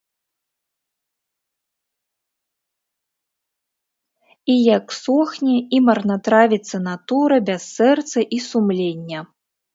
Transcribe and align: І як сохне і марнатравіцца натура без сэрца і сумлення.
І 4.55 4.57
як 4.61 4.97
сохне 5.01 5.59
і 5.77 5.83
марнатравіцца 5.91 6.83
натура 6.89 7.35
без 7.53 7.61
сэрца 7.77 8.19
і 8.39 8.43
сумлення. 8.49 9.19